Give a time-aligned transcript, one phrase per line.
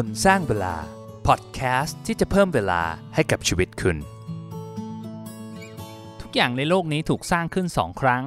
[0.00, 0.74] คนสร้างเวลา
[1.26, 2.82] พอดแคสต์ที่จะเพิ่มเวลา
[3.14, 3.96] ให้กับชีวิตคุณ
[6.20, 8.22] ทุกอย่างในโลกนี้ถูกสร้างขึ้นสองครั้ง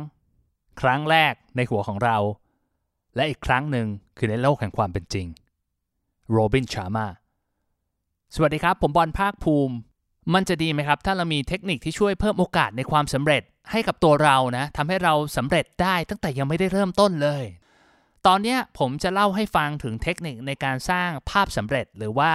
[0.82, 2.18] ครั้งแรกในหัวของเรา
[3.16, 3.88] และอีกครั้งหนึ่ง
[4.18, 5.28] คือในโลกแห่งความเป็นจริง
[6.32, 7.08] โรบินชามา
[8.36, 9.76] สวัสดีครับ ผมบอลภาคภูมิ
[10.34, 17.46] มันจะดีไหมครับ ถ้าเรามีเทคนิคที่ช่วยเพิ่มโอกาสในความสำเร็จให้กับตัวเรานะทำให้เราสำเร็จได้ตั้งแต่ยังไม่ได้เริ่มต้นเลย
[18.28, 22.32] ตอนนี้ผมจะเล่าให้ฟังถึงเทคนิคในการสร้างภาพสำเร็จ หรือว่า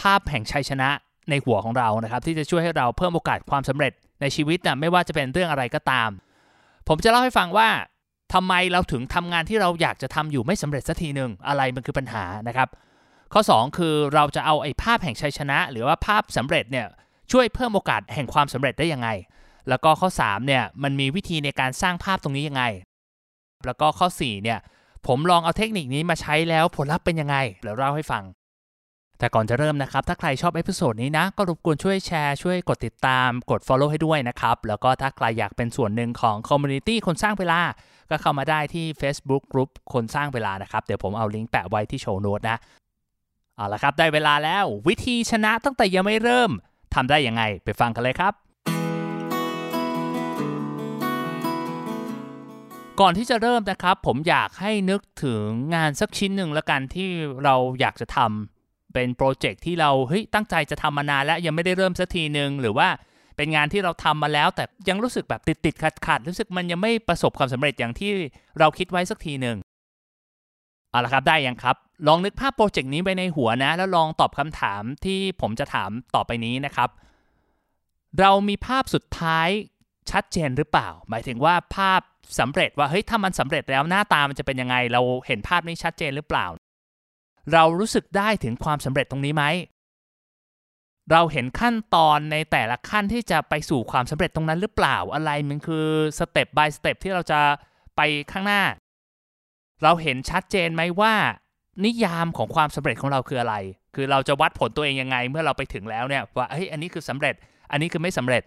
[0.00, 0.88] ภาพแห่งชัยชนะ
[1.30, 6.10] ในหัวของเรานะครับ ที่จะช่วยให้เราเพิ่มโอกาสความสำเร็จในชีวิตนะไม่ว่าจะเป็นเรื่องอะไรก็ตาม
[6.88, 7.68] ผมจะเล่าให้ฟังว่า
[8.34, 12.68] ทำไมเราถึงทำงานที่เราอยากจะทำอยู่ไม่สำเร็จสักทีหนึ่งอะไรมันคือปัญหานะครับ
[13.32, 16.86] ข้อ 2 คือเราจะเอาไอ้ภาพแห่งชัยชนะ หรือว่าภาพสำเร็จเนี่ย
[17.32, 19.08] ช่วยเพิ่มโอกาสแห่งความสำเร็จได้ยังไง
[19.68, 22.64] แล้วก็ข้อ3เนี่ยมันมีวิธีในการสร้างภาพตรงนี้ยังไง
[23.66, 24.58] แล้วก็ข้อ4เนี่ย
[25.06, 28.24] ผมลองเอาเทคนิคนี้มาใช้แล้วผลลัพธ์เป็นยังไงเดี๋ยวเล่าให้ฟัง
[29.18, 37.60] แต่ก่อนจะเริ่มนะครับ ถ้าใครชอบ episode นี้นะ ก็รบกวนช่วยแชร์ช่วยกดติดตามกด Follow ให้ด้วยนะครับ แล้วก็ถ้าใครอยากเป็นส่วนหนึ่งของ community คนสร้างเวลา
[38.10, 42.56] ก็เข้ามาได้ที่ Facebook Group คนสร้างเวลานะครับ เดี๋ยวผมเอาลิงก์แปะไว้ที่ show note นะ
[43.56, 46.50] เอาละครับได้เวลาแล้ววิธีชนะตั้งแต่ยังไม่เริ่ม
[46.94, 48.32] ทำได้ยังไงไปฟังกันเลยครับ
[53.00, 57.08] ก่อนที่จะเริ่มนะครับ ผมอยากให้นึกถึงงานสักชิ้นหนึ่งละกันที่
[57.44, 62.88] เราอยากจะทำเป็นโปรเจกต์ที่เราเฮ้ยตั้งใจจะทำมานานแล้วยังไม่ได้เริ่มสักทีหนึ่งหรือว่า
[63.36, 68.10] เป็นงานที่เราทำมาแล้ว แต่ยังรู้สึกแบบติดติดขัดขัดรู้สึกมันยังไม่ประสบความสำเร็จอย่างที่
[68.58, 69.56] เราคิดไว้สักทีหนึ่ง
[70.90, 71.76] เอาละครับได้ยังครับ
[72.06, 76.88] ลองนึกภาพโปรเจกต์นี้ไปในหัวนะ แล้วลองตอบคำถามที่ผมจะถามต่อไปนี้นะครับ
[78.20, 79.48] เรามีภาพสุดท้าย
[80.12, 82.00] ชัดเจนหรือเปล่า หมายถึงว่าภาพ
[82.40, 86.46] สำเร็จว่าเฮ้ยถ้ามันสำเร็จแล้วหน้าตามันจะเป็นยังไง เราเห็นภาพนี้ชัดเจนหรือเปล่า
[87.52, 89.44] เรารู้สึกได้ถึงความสำเร็จตรงนี้ไหม
[91.12, 95.86] เราเห็นขั้นตอนในแต่ละขั้นที่จะไปสู่ความสำเร็จตรงนั้นหรือเปล่าอะไรมันคือ
[96.18, 97.40] สเต็ป by สเต็ปที่เราจะ
[97.96, 98.00] ไป
[98.32, 98.62] ข้างหน้า
[99.82, 101.14] เราเห็นชัดเจนไหมว่า
[101.84, 103.56] นิยามของความสำเร็จของเราคืออะไร
[103.94, 107.34] คือเราจะวัดผลตัวเองยังไง เมื่อเราไปถึงแล้วเนี่ยว่าเฮ้ยอันนี้คือสำเร็จ
[107.70, 108.42] อันนี้คือไม่สำเร็จ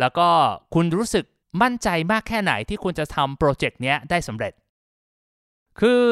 [0.00, 0.28] แล้วก็
[0.74, 1.24] คุณรู้สึก
[1.62, 4.52] มั่นใจมากแค่ไหนที่คุณจะทำโปรเจกต์เนี้ยได้สำเร็จ
[5.80, 6.02] คือ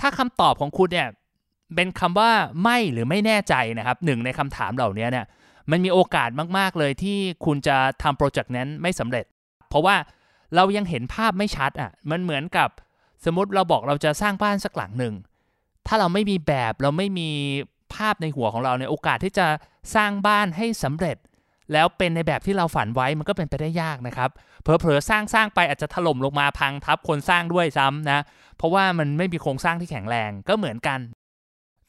[0.00, 1.08] ถ้าคำตอบของคุณเนี่ย
[1.74, 2.30] เป็นคำว่า
[2.62, 5.26] ไม่หรือไม่แน่ใจนะครับหนึ่งในคำถามเหล่านี้เนี่ย
[5.70, 6.28] มันมีโอกาส
[6.58, 9.24] มากๆเลยที่คุณจะทำโปรเจกต์นั้นไม่สำเร็จ
[9.68, 9.96] เพราะว่า
[10.54, 12.68] เรายังเห็นภาพไม่ชัดอะมันเหมือนกับ
[13.24, 15.14] สมมติเราบอกเราจะสร้างบ้านสักหลังหนึ่ง
[15.86, 17.30] ถ้าเราไม่มีแบบเราไม่มี
[17.94, 19.46] ภาพในหัวของเราเนี่ยโอกาสที่จะ
[19.94, 21.16] สร้างบ้านให้สำเร็จ
[21.72, 24.30] แล้วเป็นในแบบที่เราฝันไว้มันก็เป็นไปได้ยากนะครับ
[24.62, 28.20] เผลอๆสร้างสร้างไปอาจจะถล่มลงมาพังทับคนสร้างด้วยซ้ำนะ
[28.56, 31.00] เพราะว่ามันไม่มีโครงสร้างที่แข็งแรงก็เหมือนกัน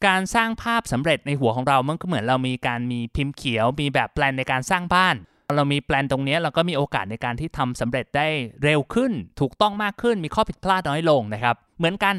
[0.07, 5.15] การสร้างภาพสำเร็จในหัวของเรามันก็เหมือนเรามีการมีพิมพ์เขียว มีแบบแปลนในการสร้างบ้าน
[5.55, 8.27] เรามีแปลนตรงนี้เราก็มีโอกาสในการที่ทำสำเร็จได้
[8.63, 12.15] เร็วขึ้น ถูกต้องมากขึ้นมีข้อผิดพลาดน้อยลงนะครับ เหมือนกัน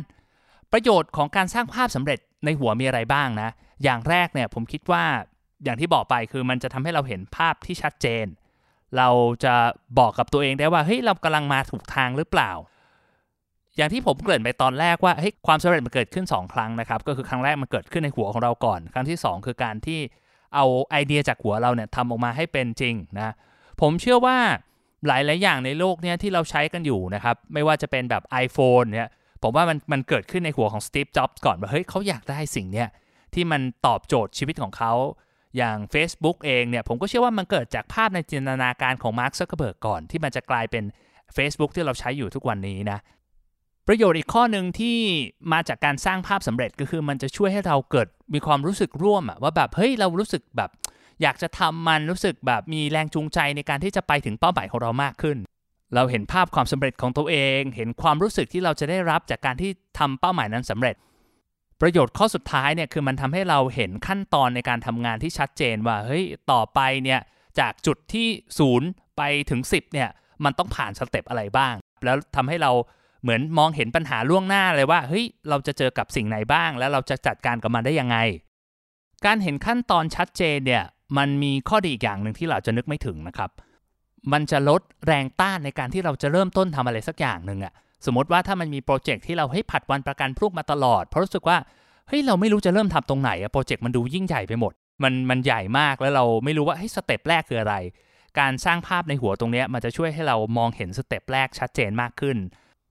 [0.72, 3.50] ประโยชน์ของการสร้างภาพสำเร็จในหัวมีอะไรบ้างนะ
[3.82, 5.04] อย่างแรกเนี่ยผมคิดว่า
[5.64, 8.26] อย่างที่บอกไปคือมันจะทำให้เราเห็นภาพที่ชัดเจน
[8.96, 9.08] เรา
[9.44, 9.54] จะ
[9.98, 12.50] บอกกับตัวเองได้ว่าเฮ้ยเรากำลังมาถูกทางหรือเปล่า
[13.76, 20.00] อย่างที่ผมเกริ่นไปตอนแรกว่าเฮ้ยความสำเร็จมันเกิดขึ้น 2 ครั้งนะครับ ก็คือครั้งแรกมันเกิดขึ้นในหัวของเราก่อน ครั้งที่ 2 คือการที่
[20.54, 23.34] เอาไอเดียจากหัวเราเนี่ยทำออกมาให้เป็นจริงนะ
[23.80, 24.38] ผมเชื่อว่า
[25.06, 29.08] หลายๆอย่างในโลกเนี้ยที่เราใช้กันอยู่นะครับ ไม่ว่าจะเป็นแบบ iPhone เนี่ย
[29.42, 32.88] ผมว่ามันมันเกิดขึ้นในหัวของสตีฟจ็อบส์ก่อนว่าเฮ้ยเขาอยากได้สิ่งเนี้ย
[33.34, 34.92] ที่มันตอบโจทย์ชีวิตของเขา
[35.56, 40.84] อย่าง Facebook เองเนี่ยผมก็เชื่อว่ามันเกิดจากภาพในจินตนาการของมาร์คซักเคเบิร์กก่อน ที่มันจะกลายเป็น
[41.36, 42.98] Facebook ที่เราใช้อยู่ทุกวันนี้นะ
[43.88, 44.98] ประโยชน์อีกข้อหนึ่งที่
[45.52, 50.70] มาจากการสร้างภาพสำเร็จก็คือมันจะช่วยให้เราเกิดมีความรู้สึกร่วมอะว่าแบบเฮ้ยเรารู้สึกแบบ
[51.22, 55.38] อยากจะทำมันรู้สึกแบบมีแรงจูงใจในการที่จะไปถึงเป้าหมายของเรามากขึ้น
[55.94, 60.94] เราเห็นภาพความสำเร็จของตัวเอง เห็นความรู้สึกที่เราจะได้รับจากการที่ทำเป้าหมายนั้นสำเร็จ
[61.82, 67.20] ประโยชน์ข้อสุดท้ายเนี่ยคือมันทำให้เราเห็นขั้นตอนในการทำงานที่ชัดเจนว่าเฮ้ยต่อไปเนี่ย
[67.60, 68.28] จากจุดที่
[68.72, 70.08] 0ไปถึง 10เนี่ย
[70.44, 71.74] มันต้องผ่านสเต็ปอะไรบ้าง
[72.04, 72.70] แล้วทำให้เรา
[73.22, 78.16] เหมือนมองเห็นปัญหาล่วงหน้าเลยว่าเฮ้ยเราจะเจอกับสิ่งไหนบ้าง แล้วเราจะจัดการกับมันได้ยังไง
[79.26, 80.84] การเห็นขั้นตอนชัดเจนเนี่ย
[81.18, 83.50] มันมีข้อดีอีกอย่างหนึ่งที่เราจะนึกไม่ถึงนะครับ
[84.32, 87.72] มันจะลดแรงต้านในการที่เราจะเริ่มต้นทำอะไรสักอย่างหนึ่งอะ
[88.06, 91.56] สมมติว่าถ้ามันมีโปรเจกต์ที่เราให้ผัดวันประกันพรุ่งมาตลอด เพราะรู้สึกว่า
[92.08, 94.72] เฮ้ยเราไม่รู้จะเริ่มทำตรงไหนอะโปรเจกต์มันดูยิ่งใหญ่ไปหมด
[95.02, 97.74] มันมันใหญ่มากแล้วเราไม่รู้ว่าเฮ้ยสเต็ปแรกคืออะไร
[98.38, 102.36] การสร้างภาพในหัวตรงนี้มันจะช่วยให้เรามองเห็นสเต็ปแรกชัดเจนมากขึ้น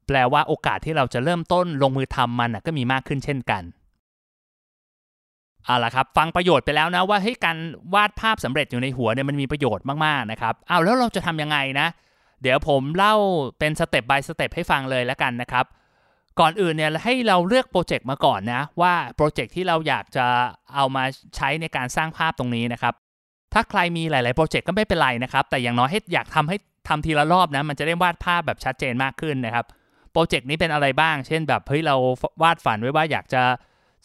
[0.08, 3.64] แปลว่าโอกาสที่เราจะเริ่มต้นลงมือทำมันก็มีมากขึ้นเช่นกัน
[5.66, 7.58] เอาละครับฟังประโยชน์ไปแล้วนะว่าเฮ้ยการ
[7.94, 11.88] วาดภาพสำเร็จอยู่ในหัวเนี่ยมันมีประโยชน์มากๆนะครับเอาแล้วเราจะทำยังไงนะ
[12.42, 13.16] เดี๋ยวผมเล่า
[13.60, 15.66] เป็นสเต็ป by สเต็ปให้ฟังเลยแล้วกันนะครับ
[16.40, 20.26] ก่อนอื่นเนี่ยให้เราเลือกโปรเจกต์มาก่อนนะ ว่าโปรเจกต์ที่เราอยากจะ
[20.76, 21.04] เอามา
[21.36, 22.94] ใช้ในการสร้างภาพตรงนี้นะครับ
[23.54, 26.58] ถ้าใครมีหลาย ๆ โปรเจกต์ก็ไม่เป็นไรนะครับ แต่อย่างน้อยให้อยากทำให้
[26.88, 29.66] ทำทีละรอบนะมันจะได้วาดภาพแบบชัดเจนมากขึ้นนะครับ
[30.12, 31.96] โปรเจกต์นี้เป็นอะไรบ้าง เช่นแบบเฮ้ยเรา
[32.42, 33.44] วาดฝันไว้ว่าอยากจะ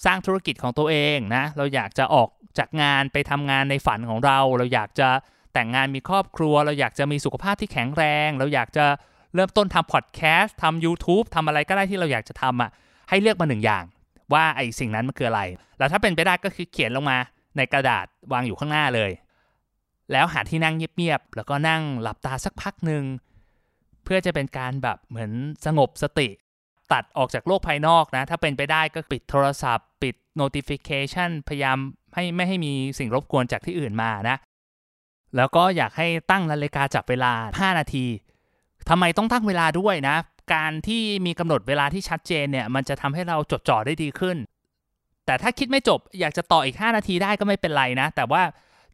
[0.05, 2.29] สร้างธุรกิจของตัวเองนะ เราอยากจะออก
[2.59, 5.09] จากงานไปทำงานในฝันของเรา เราอยากจะ
[5.57, 8.85] แต่งงานมีครอบครัว เราอยากจะมีสุขภาพที่แข็งแรง เราอยากจะ
[9.35, 12.71] เริ่มต้นทำพอดแคสต์ทำ YouTube ทำอะไรก็ได้ที่เราอยากจะทำอะ
[13.09, 13.85] ให้เลือกมาหนึ่งอย่าง
[14.33, 15.43] ว่าไอ้สิ่งนั้นมันคืออะไร
[15.79, 17.19] แล้วถ้าเป็นไปได้ก็คือเขียนลงมา
[17.57, 19.11] ในกระดาษวางอยู่ข้างหน้าเลย
[20.13, 23.05] แล้วหาที่นั่งเงียบๆแล้วก็นั่งหลับตาสักพักหนึ่ง
[24.05, 25.31] เพื่อจะเป็นการแบบเหมือน
[25.67, 26.29] สงบสติ
[26.93, 31.79] ตัดออกจากโลกภายนอกนะ ถ้าเป็นไปได้ก็ปิดโทรศัพท์ ปิด notification พยายาม
[32.15, 34.37] ให้ไม่ให้มีสิ่งรบกวนจากที่อื่นมานะ
[35.37, 37.33] แล้วก็อยากให้ตั้งนาฬิกาจับเวลา
[37.73, 38.07] 5 นาที
[38.89, 40.17] ทำไมต้องตั้งเวลาด้วยนะ
[40.55, 44.37] การที่มีกำหนดเวลาที่ชัดเจนเนี่ย มันจะทำให้เราจดจ่อได้ดีขึ้น
[45.27, 48.43] แต่ถ้าคิดไม่จบอยากจะต่ออีก 5 นาทีได้ก็ไม่เป็นไรนะ แต่ว่า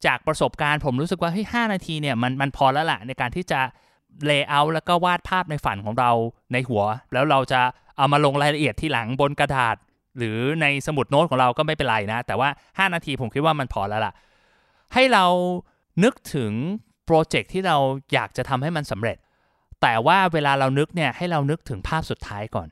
[0.07, 3.61] จากประสบการณ์ผมรู้สึกว่าเฮ้ยหนาทีเนี่ยมันมันพอแล้วแหละในการที่จะ
[4.27, 6.11] เลเยอร์แล้วก็วาดภาพในฝันของเรา
[6.53, 7.61] ในหัว แล้วเราจะ
[7.97, 9.77] เอามาลงรายละเอียดทีหลังบนกระดาษ
[10.19, 12.49] หรือในสมุดโน้ตของเราก็ไม่เป็นไรนะ แต่ว่า
[12.89, 14.13] 5 นาทีผมคิดว่ามันพอแล้วล่ะ
[14.95, 15.25] ให้เรา
[16.03, 16.53] นึกถึง
[17.07, 17.77] โปรเจกต์ที่เรา
[18.13, 19.19] อยากจะทำให้มันสำเร็จ
[19.83, 22.69] แต่ว่าเวลาเรานึกเนี่ยให้เรานึกถึงภาพสุดท้ายก่อน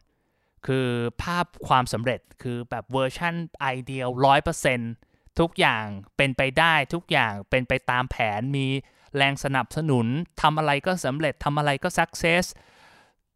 [0.67, 0.89] คือ
[1.23, 4.93] ภาพความสำเร็จคือแบบเวอร์ชัน ideal ร้อยเปอร์เซ็นต์
[5.41, 5.85] ทุกอย่าง
[6.17, 8.67] เป็นไปได้ทุกอย่างเป็นไปตามแผนมี
[9.17, 10.07] แรงสนับสนุน
[10.43, 12.45] ทำอะไรก็สำเร็จทำอะไรก็สักเซส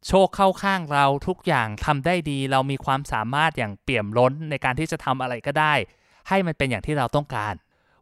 [0.06, 5.74] โชคเข้าข้างเราทุกอย่างทำได้ดี เรามีความสามารถอย่างเปี่ยมล้นในการที่จะทำอะไรก็ได้
[6.28, 7.54] ให้มันเป็นอย่างที่เราต้องการ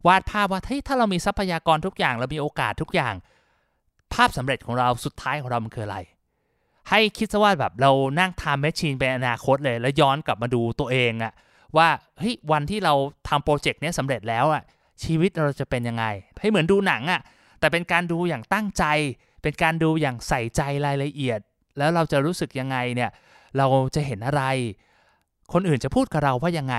[0.06, 3.14] วาดภาพว่าถ้าเรามีทรัพยากรทุกอย่างเรามีโอกาสทุกอย่าง
[4.14, 5.98] ภาพสำเร็จของเราสุดท้ายของเรามันคืออะไร
[6.90, 7.90] ให้คิดซะว่าแบบเรา
[8.20, 11.32] นั่งทำแมชชีนไปอนาคตเลย แล้วย้อนกลับมาดูตัวเองอะ
[11.76, 11.88] ว่า
[12.18, 12.94] เฮ้ยวันที่เรา
[13.28, 14.62] ทำโปรเจกต์นี้สำเร็จแล้วอะ
[15.04, 16.04] ชีวิตเราจะเป็นยังไง
[16.40, 17.20] ให้เหมือนดูหนังอะ
[17.60, 18.84] แต่เป็นการดูอย่างตั้งใจ
[19.42, 21.40] เป็นการดูอย่างใส่ใจรายละเอียด
[21.78, 23.10] แล้วเราจะรู้สึกยังไงเนี่ย
[23.56, 24.42] เราจะเห็นอะไร
[25.52, 26.76] คนอื่นจะพูดกับเราว่ายังไง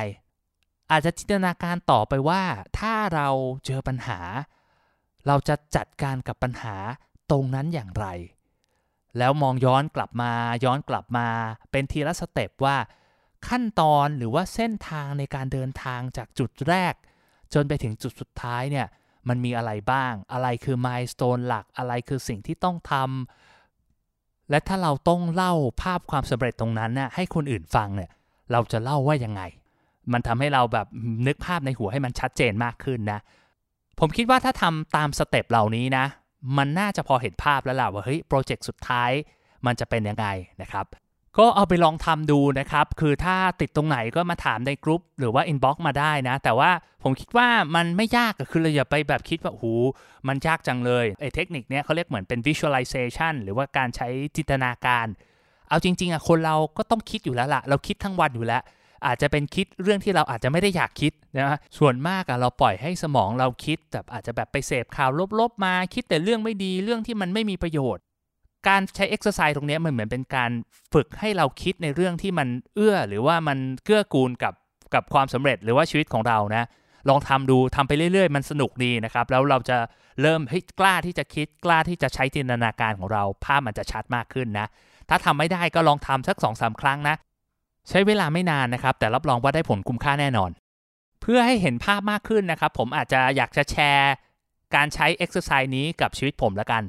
[0.94, 2.44] อาจจะจินตนาการต่อไปว่า
[2.80, 3.30] ถ้าเรา
[3.66, 4.20] เจอปัญหา
[5.28, 6.76] เราจะจัดการกับปัญหา
[7.32, 8.06] ตรงนั้นอย่างไร
[9.18, 10.34] แล้วมองย้อนกลับมา
[10.66, 11.28] ย้อนกลับมา
[11.72, 12.78] เป็นทีละสเต็ปว่า
[13.48, 16.94] ขั้นตอนหรือว่าเส้นทางในการเดินทางจากจุดแรก
[17.54, 18.88] จนไปถึงจุดสุดท้ายเนี่ย
[19.28, 28.12] มันมีอะไรบ้าง อะไรคือ milestone หลัก อะไรคือสิ่งที่ต้องทำ และถ้าเราต้องเล่าภาพความสำเร็จตรงนั้นน่ะให้คนอื่นฟังเนี่ย
[28.52, 29.42] เราจะเล่าว่ายังไง
[30.14, 30.88] มันทำให้เราแบบ
[31.28, 33.20] นึกภาพในหัวให้มันชัดเจนมากขึ้นนะ
[34.00, 36.06] ผมคิดว่าถ้าทำตามสเต็ปเหล่านี้นะ
[36.58, 39.12] มันน่าจะพอเห็นภาพแล้วล่ะว่าเฮ้ยโปรเจกต์สุดท้าย
[39.66, 40.26] มันจะเป็นยังไง
[40.62, 40.86] นะครับ
[41.38, 46.72] ก็เอาไปลองทำดูนะครับ คือถ้าติดตรงไหนก็มาถามในกลุ่มหรือว่าอินบ็อกซ์มาได้นะ แต่ว่า
[47.04, 49.76] ผมคิดว่ามันไม่ยากคือเราอย่าไปแบบคิดว่าโอ้
[50.28, 55.08] มันยากจังเลยไอ้เทคนิคเนี้ยเขาเรียกเหมือนเป็น visualization หรือว่าการใช้จินตนาการ
[55.70, 58.62] เอาจริง ๆอะคนเราก็ต้องคิดอยู่แล้วละเราคิดทั้งวันอยู่แล้ว
[59.08, 68.04] อาจจะเป็นคิดเรื่องที่เราอาจจะไม่ได้อยากคิดนะส่วนมากอะเราปล่อยให้สมองเราคิดแบบอาจจะแบบไปเสพข่าวลบๆมาคิดแต่เรื่องไม่ดีเรื่องที่มันไม่มีประโยชน์
[68.68, 70.52] การใช้เอ็กซ์ไซส์ตรงนี้มันเหมือนเป็นการ
[70.94, 74.54] ฝึกให้เราคิดในเรื่องที่มันเอื้อ หรือว่ามันเกื้อกูลกับ
[74.94, 76.64] กับความสำเร็จหรือว่าชีวิตของเรานะ
[77.10, 79.78] ลองทำดูทำไปเรื่อย ๆ มันสนุกดีนะครับ แล้วเราจะ
[80.22, 84.68] เริ่มให้กล้าที่จะคิดกล้าที่จะใช้จินตนาการของเรา ภาพมันจะชัดมากขึ้นนะ
[85.10, 87.16] ถ้าทำไม่ได้ก็ลองทำสัก2อสาครั้งนะ
[87.90, 90.52] ใช้เวลาไม่นานนะครับ แต่รับรองว่าได้ผลคุ้มค่าแน่นอน
[91.22, 94.14] เพื่อให้เห็นภาพมากขึ้นนะครับ ผมอาจจะอยากจะแชร์
[94.76, 96.84] การใช้เอ็กซ์ไซส์นี้กับชีวิตผมละกัน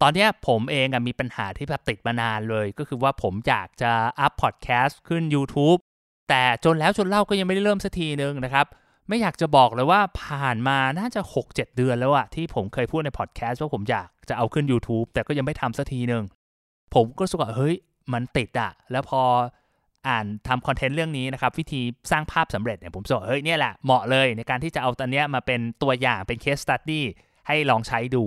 [0.00, 5.78] ตอนนี้ผมเองมีปัญหาที่แบบติดมานานเลย ก็คือว่าผมอยากจะอัพพอดแคสต์ขึ้น YouTube
[6.28, 8.66] แต่จนแล้วจนรอดก็ยังไม่ได้เริ่มสักทีนึงนะครับ
[9.08, 16.24] ไม่อยากจะบอกเลยว่าผ่านมาน่าจะ 6-7 เดือนแล้วอะที่ผมเคยพูดในพอดแคสต์ว่าผมอยากจะเอาขึ้น YouTube แต่ก็ยังไม่ทำสักทีนึง
[16.94, 17.74] ผมก็รู้สึกว่าเฮ้ย
[18.12, 19.22] มันติดอะแล้วพอ
[20.08, 21.80] อ่านทำคอนเทนต์เรื่องนี้นะครับ วิธี
[22.10, 27.04] สร้างภาพสำเร็จเนี่ยผมรู้สึกเฮ้ยเนี่ยแหละเหมาะเลยในการที่จะเอาตอนนี้มาเป็นตัวอย่างเป็นเคสตัดดี้
[27.46, 28.24] ให้ลองใช้ดู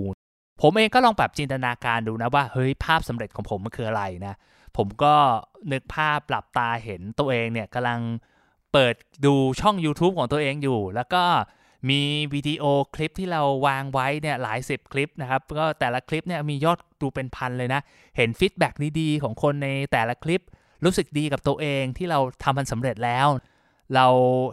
[0.60, 4.34] ผมเองก็ลองปรับจินตนาการดูนะว่าเฮ้ยภาพสำเร็จของผมมันคืออะไรนะ
[4.76, 5.14] ผมก็
[5.72, 8.00] นึกภาพหลับตาเห็นตัวเองเนี่ยกำลัง
[8.72, 8.94] เปิด
[9.26, 11.22] ดูช่อง YouTube ของตัวเองอยู่ แล้วก็
[11.90, 12.00] มี
[12.34, 12.64] วิดีโอ
[12.94, 17.80] คลิปที่เราวางไว้เนี่ยหลายสิบคลิปนะครับก็แต่ละคลิปเนี่ยมียอดดูเป็นพันเลยนะ
[18.16, 20.42] เห็น feedback ดีๆของคนในแต่ละคลิป
[20.84, 23.28] รู้สึกดีกับตัวเองที่เราทำมันสำเร็จแล้ว
[23.94, 24.06] เรา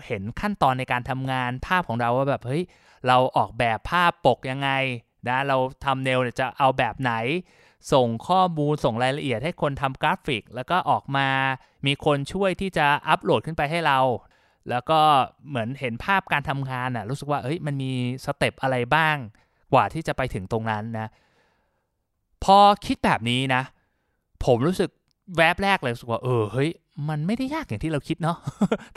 [0.05, 2.63] เห็นขั้นตอนในการทำงานภาพของเราว่าแบบเฮ้ย
[3.07, 4.69] เราออกแบบภาพปกยังไง
[5.27, 7.13] นะเรา thumbnail จะเอาแบบไหน
[7.93, 11.27] ส่งข้อมูลส่งรายละเอียดให้คนทำกราฟิก แล้วก็ออกมา
[11.85, 13.99] มีคนช่วยที่จะอัปโหลดขึ้นไปให้เรา
[14.69, 14.99] แล้วก็
[15.49, 17.91] เหมือนเห็นภาพการทำงานน่ะรู้สึกว่าเอ้ยมันมี
[18.25, 19.15] สเต็ปอะไรบ้าง
[19.73, 21.07] กว่าที่จะไปถึงตรงนั้นนะ
[22.43, 23.61] พอคิดแบบนี้นะ
[24.45, 24.89] ผมรู้สึก
[25.37, 26.69] แวบแรกเลยรู้สึกว่าเออเฮ้ย
[27.09, 28.37] มันไม่ได้ยากอย่างที่เราคิดเนาะ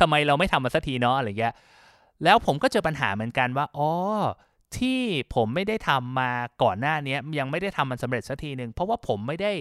[0.00, 1.54] ทำไมเราไม่ทำมาสักทีเนาะอะไรเงี้ย
[2.24, 3.90] แล้วผมก็เจอปัญหาเหมือนกันว่าอ๋อ
[4.76, 5.00] ที่
[5.34, 6.30] ผมไม่ได้ทำมา
[6.62, 9.52] ก่อนหน้านี้ยังไม่ได้ทำมันสำเร็จสักทีหนึ่งเพราะว่าผมไม่ได้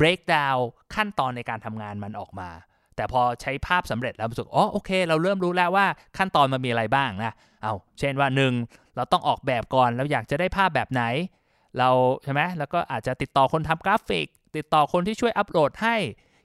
[0.00, 0.60] break down
[0.94, 2.48] ขั้นตอนในการทำงานมันออกมา
[2.96, 5.86] แต่พอใช้ภาพสำเร็จแล้วรู้สึกอ๋อโอเค เราเริ่มรู้แล้วว่า
[6.18, 8.52] ขั้นตอนมันมีอะไรบ้างนะเอาเช่นว่าหนึ่ง
[8.96, 11.02] เราต้องออกแบบก่อนเราอยากจะได้ภาพแบบไหน
[11.78, 11.90] เรา
[12.24, 15.96] ใช่ไหมแล้วก็อาจจะติดต่อคนทำกราฟิก ติดต่อคนที่ช่วยอัปโหลดให้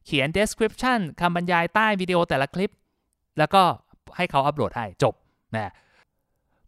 [0.06, 2.74] เขียน description คำบรรยายใต้วิดีโอแต่ละคลิป
[3.40, 3.62] แล้วก็
[4.16, 5.14] ให้เขาอัปโหลดให้จบ
[5.56, 5.72] นะ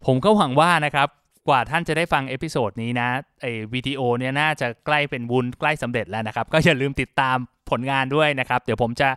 [0.05, 1.07] ผมก็หวังว่านะครับ
[1.47, 3.07] กว่าท่านจะได้ฟัง episode นี้นะ
[3.41, 7.37] ไอ้วิดีโอเนี่ยน่าจะใกล้เป็นวุ้นใกล้สำเร็จแล้วนะครับ ก็อย่าลืมติดตาม
[7.69, 9.09] ผลงานด้วยนะครับ เดี๋ยวผมจะ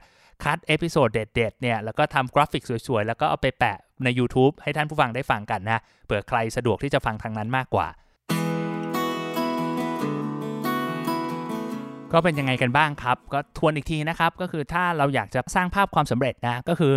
[0.44, 7.86] คัด episode เด็ดๆเนี่ยแล้วก็ทำกราฟิกสวยๆ แล้วก็เอาไปแปะใน YouTube ให้ท่านผู้ฟังได้ฟังกันนะเผื่อใครสะดวกที่จะฟังทางนั้นมากกว่า
[12.12, 16.94] ก็เป็นยังไงกันบ้างครับ ก็ทวนอีกทีนะครับ ก็คือถ้าเราอยากจะสร้างภาพความสำเร็จนะ ก็คือ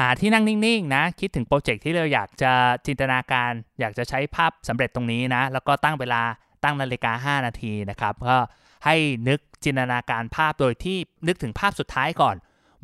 [0.00, 2.52] หาที่นั่งนิ่งๆนะ คิดถึงโปรเจกต์ที่เราอยากจะ
[2.86, 3.50] จินตนาการ
[3.80, 6.22] อยากจะใช้ภาพสำเร็จตรงนี้นะ แล้วก็ตั้งเวลา
[6.64, 8.36] ตั้งนาฬิกา 5 นาทีนะครับ ก็
[8.84, 8.96] ให้
[9.28, 12.36] นึกจินตนาการภาพโดยที่นึกถึงภาพสุดท้ายก่อน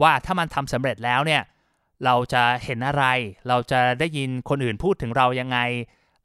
[0.02, 1.42] ว่าถ้ามันทำสำเร็จแล้วเนี่ย
[2.04, 3.04] เราจะเห็นอะไร
[3.48, 5.58] เราจะได้ยินคนอื่นพูดถึงเรายังไง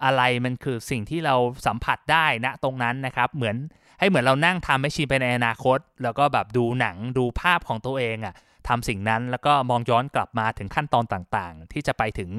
[0.05, 1.35] อะไรมันคือสิ่งที่เรา
[1.67, 3.55] สัมผัสได้ณตรงนั้นนะครับ เหมือน
[3.99, 8.35] ให้เหมือนเรานั่งทำแมชชีนไปในอนาคต แล้วก็แบบดูหนังดูภาพของตัวเองอะ
[8.67, 12.29] ทำสิ่งนั้นแล้วก็มองย้อนกลับมาถึงขั้นตอนต่างๆ ที่จะไปถึง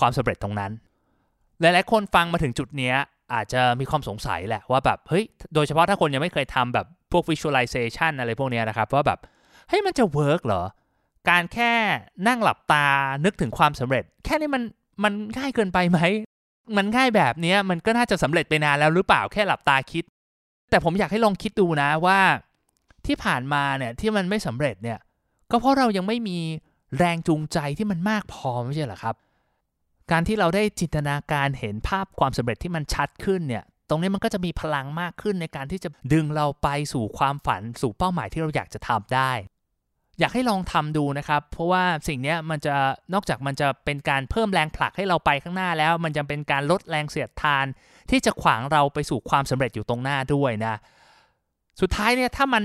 [0.00, 0.72] ความสำเร็จตรงนั้น
[1.60, 2.96] หลายๆคนฟังมาถึงจุดเนี้ย
[3.34, 9.18] อาจจะมีความสงสัยแหละว่าแบบเฮ้ยโดยเฉพาะถ้าคนยังไม่เคยทำแบบพวก visualization อะไรพวกเนี้ยนะครับว่าแบบ
[9.68, 10.62] เฮ้ยมันจะเวิร์กเหรอ
[11.30, 11.72] การแค่
[12.28, 12.86] นั่งหลับตา
[13.24, 14.62] นึกถึงความสำเร็จ แค่นี้มัน
[15.04, 15.98] มันง่ายเกินไปไหม
[16.76, 20.04] มันง่ายแบบเนี้ยมันก็น่าจะสำเร็จไปนานแล้วหรือเปล่าแค่หลับตาคิด
[20.70, 22.20] แต่ผมอยากให้ลองคิดดูนะว่า
[23.06, 24.98] ที่ผ่านมาเนี่ยที่มันไม่สำเร็จเนี่ย
[25.50, 26.38] ก็เพราะเรายังไม่มี
[26.98, 29.14] แรงจูงใจที่มันมากพอไม่ใช่เหรอครับ
[30.10, 39.32] การที่เราได้จินตนาการเห็นภาพความสำเร็จที่มันชัดขึ้นเนี่ยตรงนี้มันก็จะมีพลังมากขึ้นในการที่จะดึงเราไปสู่ความฝันสู่เป้าหมายที่เราอยากจะทำได้
[40.20, 42.74] อยากให้ลองทำดูนะครับ เพราะว่าสิ่งนี้มันจะ
[43.14, 47.64] นอกจากมันจะเป็นการเพิ่มแรงผลักให้เราไปข้างหน้าแล้ว มันจะเป็นการลดแรงเสียดทาน
[48.10, 50.74] ที่จะขวางเราไปสู่ความสำเร็จอยู่ตรงหน้าด้วยนะ
[51.80, 52.62] สุดท้ายเนี่ยถ้ามัน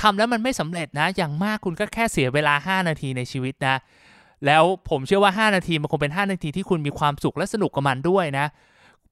[0.00, 3.76] ทำแล้วมันไม่สำเร็จนะ อย่างมากคุณก็แค่เสียเวลา 5 นาทีในชีวิตนะ
[4.46, 8.46] แล้วผมเชื่อว่า 5 นาทีมันคงเป็น 5 นาทีที่คุณมีความสุขและสนุกกับมันด้วยนะ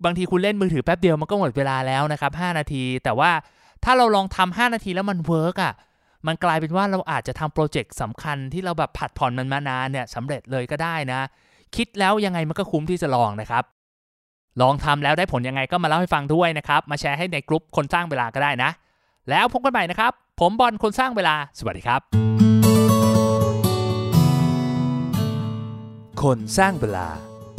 [0.05, 3.31] บางทีคุณเล่นมือถือแป๊บเดียวมันก็หมดเวลาแล้วนะครับ 5 นาที แต่ว่า
[3.85, 5.73] ถ้าเราลองทำ5นาทีแล้วมัน work อะ
[6.27, 11.21] มันกลายเป็นว่าเราอาจจะทำ project สำคัญที่เราแบบผัดผ่อนมันมานานเนี่ยสำเร็จเลยก็ได้นะ
[11.77, 13.65] คิดแล้วยังไงมันก็คุ้มที่จะลองนะครับ
[14.61, 18.71] ลองทำแล้วได้ผลยังไงก็มาเล่าให้ฟังด้วยนะครับ มาแชร์ให้ในกลุ่มคนสร้างเวลาก็ได้นะ
[19.31, 22.01] แล้วพบกันใหม่นะครับ ผมบอลคนสร้างเวลา สวัสดีครับ
[26.23, 27.09] คนสร้างเวลา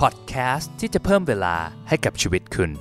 [0.02, 1.56] พอดแคสต์ที่จะเพิ่มเวลา
[1.88, 2.72] ให้กับชีวิตคุณ